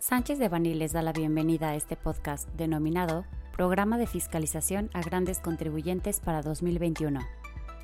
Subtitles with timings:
[0.00, 5.00] Sánchez de Bani les da la bienvenida a este podcast denominado Programa de Fiscalización a
[5.00, 7.20] Grandes Contribuyentes para 2021.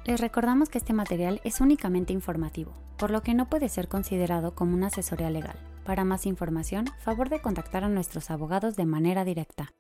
[0.07, 4.55] Les recordamos que este material es únicamente informativo, por lo que no puede ser considerado
[4.55, 5.59] como una asesoría legal.
[5.85, 9.73] Para más información, favor de contactar a nuestros abogados de manera directa.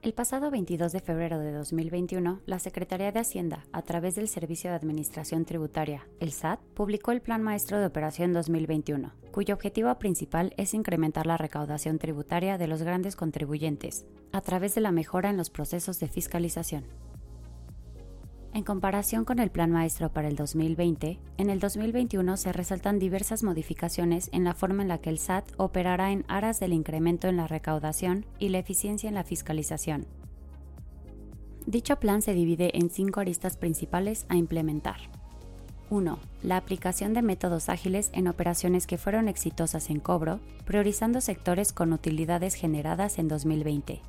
[0.00, 4.70] El pasado 22 de febrero de 2021, la Secretaría de Hacienda, a través del Servicio
[4.70, 10.54] de Administración Tributaria, el SAT, publicó el Plan Maestro de Operación 2021, cuyo objetivo principal
[10.56, 15.36] es incrementar la recaudación tributaria de los grandes contribuyentes, a través de la mejora en
[15.36, 16.84] los procesos de fiscalización.
[18.54, 23.42] En comparación con el Plan Maestro para el 2020, en el 2021 se resaltan diversas
[23.42, 27.36] modificaciones en la forma en la que el SAT operará en aras del incremento en
[27.36, 30.06] la recaudación y la eficiencia en la fiscalización.
[31.66, 34.96] Dicho plan se divide en cinco aristas principales a implementar.
[35.90, 36.18] 1.
[36.42, 41.92] La aplicación de métodos ágiles en operaciones que fueron exitosas en cobro, priorizando sectores con
[41.92, 44.00] utilidades generadas en 2020.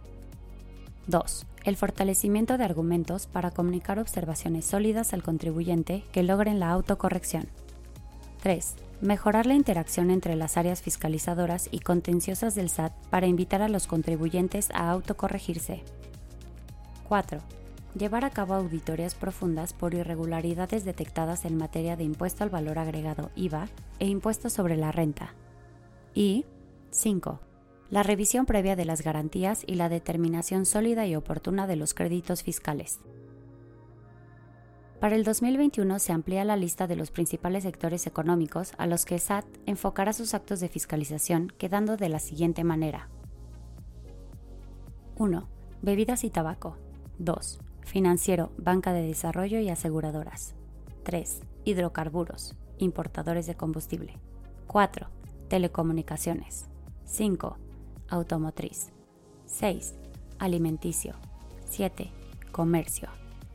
[1.10, 1.48] 2.
[1.64, 7.48] El fortalecimiento de argumentos para comunicar observaciones sólidas al contribuyente que logren la autocorrección.
[8.44, 8.76] 3.
[9.02, 13.88] Mejorar la interacción entre las áreas fiscalizadoras y contenciosas del SAT para invitar a los
[13.88, 15.82] contribuyentes a autocorregirse.
[17.08, 17.40] 4.
[17.98, 23.32] Llevar a cabo auditorías profundas por irregularidades detectadas en materia de impuesto al valor agregado
[23.36, 25.34] IVA e impuesto sobre la renta.
[26.14, 26.46] Y
[26.92, 27.49] 5
[27.90, 32.44] la revisión previa de las garantías y la determinación sólida y oportuna de los créditos
[32.44, 33.00] fiscales.
[35.00, 39.18] Para el 2021 se amplía la lista de los principales sectores económicos a los que
[39.18, 43.10] SAT enfocará sus actos de fiscalización, quedando de la siguiente manera.
[45.18, 45.48] 1.
[45.82, 46.78] Bebidas y tabaco.
[47.18, 47.60] 2.
[47.82, 50.54] Financiero, banca de desarrollo y aseguradoras.
[51.04, 51.42] 3.
[51.64, 54.18] Hidrocarburos, importadores de combustible.
[54.68, 55.08] 4.
[55.48, 56.68] Telecomunicaciones.
[57.06, 57.58] 5
[58.10, 58.90] automotriz.
[59.46, 59.94] 6.
[60.38, 61.16] Alimenticio.
[61.70, 62.10] 7.
[62.52, 63.10] Comercio.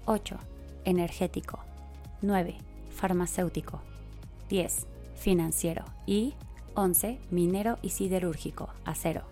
[0.06, 0.37] 8.
[0.84, 1.61] Energético.
[2.23, 2.56] 9.
[2.91, 3.81] Farmacéutico.
[4.49, 4.87] 10.
[5.17, 5.84] Financiero.
[6.06, 6.34] Y
[6.75, 7.19] 11.
[7.31, 8.69] Minero y siderúrgico.
[8.84, 9.23] Acero.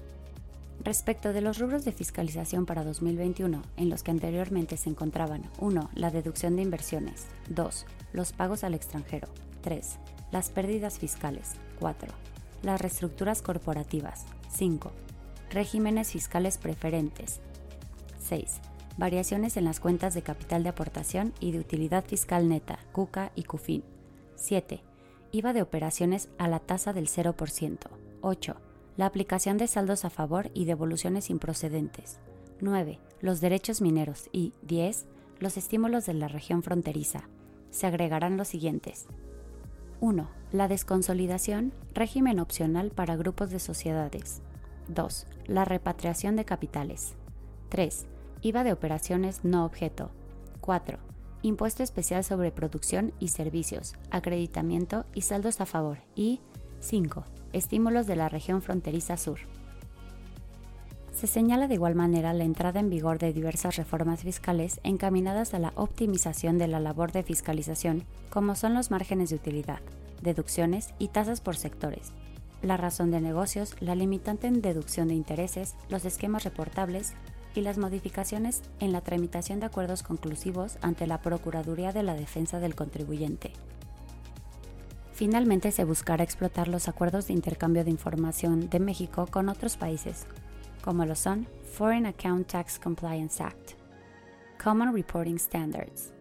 [0.84, 5.90] Respecto de los rubros de fiscalización para 2021, en los que anteriormente se encontraban 1.
[5.94, 7.26] La deducción de inversiones.
[7.50, 7.86] 2.
[8.12, 9.28] Los pagos al extranjero.
[9.60, 9.98] 3.
[10.32, 11.52] Las pérdidas fiscales.
[11.78, 12.12] 4.
[12.62, 14.24] Las reestructuras corporativas.
[14.48, 14.92] 5
[15.52, 17.40] regímenes fiscales preferentes.
[18.18, 18.60] 6.
[18.96, 23.44] Variaciones en las cuentas de capital de aportación y de utilidad fiscal neta, CUCA y
[23.44, 23.84] CUFIN.
[24.36, 24.82] 7.
[25.32, 27.78] IVA de operaciones a la tasa del 0%.
[28.20, 28.56] 8.
[28.96, 32.18] La aplicación de saldos a favor y devoluciones improcedentes.
[32.60, 32.98] 9.
[33.20, 34.28] Los derechos mineros.
[34.32, 35.06] Y 10.
[35.40, 37.28] Los estímulos de la región fronteriza.
[37.70, 39.06] Se agregarán los siguientes.
[40.00, 40.28] 1.
[40.52, 44.42] La desconsolidación, régimen opcional para grupos de sociedades.
[44.88, 45.26] 2.
[45.46, 47.14] La repatriación de capitales.
[47.68, 48.06] 3.
[48.42, 50.10] IVA de operaciones no objeto.
[50.60, 50.98] 4.
[51.42, 55.98] Impuesto especial sobre producción y servicios, acreditamiento y saldos a favor.
[56.14, 56.40] Y
[56.80, 57.24] 5.
[57.52, 59.38] Estímulos de la región fronteriza sur.
[61.12, 65.58] Se señala de igual manera la entrada en vigor de diversas reformas fiscales encaminadas a
[65.58, 69.80] la optimización de la labor de fiscalización, como son los márgenes de utilidad,
[70.22, 72.12] deducciones y tasas por sectores,
[72.62, 77.14] la razón de negocios, la limitante en deducción de intereses, los esquemas reportables
[77.54, 82.60] y las modificaciones en la tramitación de acuerdos conclusivos ante la Procuraduría de la Defensa
[82.60, 83.52] del Contribuyente.
[85.12, 90.26] Finalmente se buscará explotar los acuerdos de intercambio de información de México con otros países,
[90.82, 93.72] como lo son Foreign Account Tax Compliance Act,
[94.62, 96.12] Common Reporting Standards,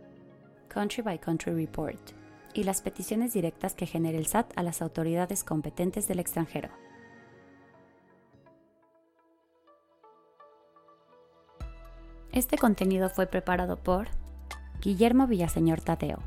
[0.67, 2.20] Country by Country Report,
[2.53, 6.69] y las peticiones directas que genere el SAT a las autoridades competentes del extranjero.
[12.31, 14.07] Este contenido fue preparado por
[14.81, 16.19] Guillermo Villaseñor Tateo,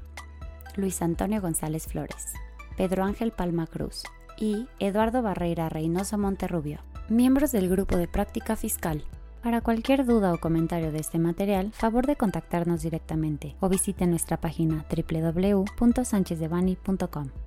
[0.77, 2.35] Luis Antonio González Flores,
[2.77, 4.03] Pedro Ángel Palma Cruz
[4.37, 9.05] y Eduardo Barreira Reynoso Monterrubio, miembros del Grupo de Práctica Fiscal.
[9.45, 14.41] Para cualquier duda o comentario de este material, favor de contactarnos directamente o visite nuestra
[14.41, 17.44] página www.sanchezdevani.com.